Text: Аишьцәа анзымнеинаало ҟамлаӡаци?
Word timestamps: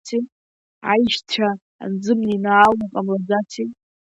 Аишьцәа 0.91 1.49
анзымнеинаало 1.83 2.85
ҟамлаӡаци? 2.91 3.65